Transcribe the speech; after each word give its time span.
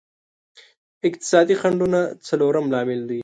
اقتصادي 1.07 1.55
خنډونه 1.61 1.99
څلورم 2.27 2.65
لامل 2.73 3.01
دی. 3.09 3.19